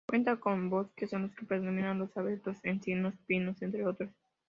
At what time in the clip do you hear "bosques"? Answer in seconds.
0.71-1.13